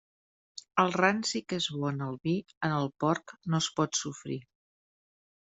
El 0.83 0.95
ranci 1.01 1.41
que 1.53 1.59
és 1.63 1.67
bo 1.81 1.89
en 1.91 2.01
el 2.07 2.17
vi, 2.29 2.33
en 2.69 2.73
el 2.79 2.89
porc 3.05 3.35
no 3.53 3.61
es 3.67 3.69
pot 3.83 4.01
sofrir. 4.01 4.41